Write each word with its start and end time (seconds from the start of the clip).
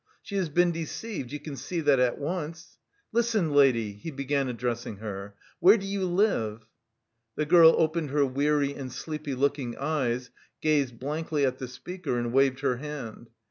She 0.23 0.35
has 0.37 0.49
been 0.49 0.71
deceived, 0.71 1.31
you 1.31 1.39
can 1.39 1.55
see 1.55 1.79
that 1.81 1.99
at 1.99 2.17
once. 2.17 2.79
Listen, 3.11 3.51
lady," 3.51 3.91
he 3.93 4.09
began 4.09 4.47
addressing 4.49 4.95
her, 4.97 5.35
"where 5.59 5.77
do 5.77 5.85
you 5.85 6.07
live?" 6.07 6.65
The 7.35 7.45
girl 7.45 7.75
opened 7.77 8.09
her 8.09 8.25
weary 8.25 8.73
and 8.73 8.91
sleepy 8.91 9.35
looking 9.35 9.77
eyes, 9.77 10.31
gazed 10.59 10.97
blankly 10.97 11.45
at 11.45 11.59
the 11.59 11.67
speaker 11.67 12.17
and 12.17 12.33
waved 12.33 12.61
her 12.61 12.77
hand. 12.77 13.29